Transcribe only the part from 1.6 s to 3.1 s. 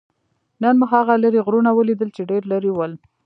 ولیدل؟ چې ډېر لرې ول.